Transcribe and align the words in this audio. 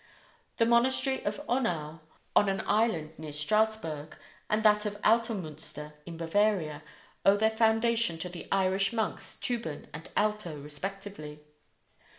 The 0.57 0.65
monastery 0.65 1.23
of 1.25 1.39
Honau, 1.47 1.99
on 2.35 2.49
an 2.49 2.63
island 2.65 3.13
near 3.19 3.31
Strasburg, 3.31 4.17
and 4.49 4.63
that 4.63 4.83
of 4.83 4.99
Altomünster, 5.03 5.93
in 6.07 6.17
Bavaria, 6.17 6.81
owe 7.23 7.37
their 7.37 7.51
foundation 7.51 8.17
to 8.17 8.27
the 8.27 8.47
Irish 8.51 8.91
monks 8.93 9.35
Tuban 9.37 9.85
and 9.93 10.09
Alto, 10.17 10.57
respectively. 10.59 11.41